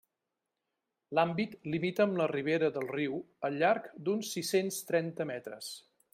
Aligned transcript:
L'àmbit 1.17 1.53
limita 1.73 2.03
amb 2.07 2.17
la 2.21 2.27
ribera 2.31 2.71
del 2.79 2.89
riu 2.95 3.21
al 3.51 3.61
llarg 3.65 3.87
d'uns 4.09 4.35
sis-cents 4.39 4.81
trenta 4.91 5.31
metres. 5.35 5.71